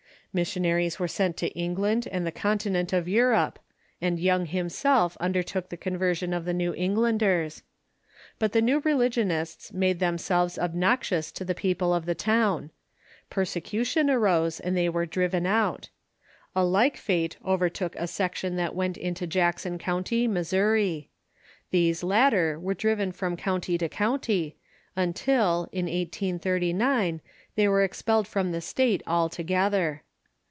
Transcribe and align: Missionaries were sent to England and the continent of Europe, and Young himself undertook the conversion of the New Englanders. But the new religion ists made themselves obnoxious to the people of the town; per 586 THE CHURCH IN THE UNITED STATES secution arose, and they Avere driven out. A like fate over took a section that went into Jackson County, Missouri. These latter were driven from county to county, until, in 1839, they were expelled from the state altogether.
Missionaries 0.33 0.97
were 0.97 1.09
sent 1.09 1.35
to 1.35 1.49
England 1.57 2.07
and 2.09 2.25
the 2.25 2.31
continent 2.31 2.93
of 2.93 3.05
Europe, 3.05 3.59
and 3.99 4.17
Young 4.17 4.45
himself 4.45 5.17
undertook 5.19 5.67
the 5.67 5.75
conversion 5.75 6.31
of 6.31 6.45
the 6.45 6.53
New 6.53 6.73
Englanders. 6.73 7.63
But 8.39 8.53
the 8.53 8.61
new 8.61 8.79
religion 8.79 9.29
ists 9.29 9.73
made 9.73 9.99
themselves 9.99 10.57
obnoxious 10.57 11.33
to 11.33 11.43
the 11.43 11.53
people 11.53 11.93
of 11.93 12.05
the 12.05 12.15
town; 12.15 12.71
per 13.29 13.43
586 13.43 13.53
THE 13.71 13.77
CHURCH 13.77 13.97
IN 13.97 14.05
THE 14.07 14.13
UNITED 14.13 14.53
STATES 14.53 14.55
secution 14.57 14.57
arose, 14.57 14.59
and 14.61 14.77
they 14.77 14.87
Avere 14.87 15.09
driven 15.09 15.45
out. 15.45 15.89
A 16.55 16.63
like 16.63 16.95
fate 16.95 17.35
over 17.43 17.67
took 17.67 17.97
a 17.97 18.07
section 18.07 18.55
that 18.55 18.73
went 18.73 18.95
into 18.95 19.27
Jackson 19.27 19.77
County, 19.77 20.29
Missouri. 20.29 21.09
These 21.71 22.03
latter 22.03 22.57
were 22.57 22.73
driven 22.73 23.11
from 23.11 23.35
county 23.35 23.77
to 23.77 23.89
county, 23.89 24.55
until, 24.95 25.67
in 25.73 25.87
1839, 25.87 27.19
they 27.55 27.67
were 27.67 27.83
expelled 27.83 28.29
from 28.29 28.53
the 28.53 28.61
state 28.61 29.03
altogether. 29.05 30.03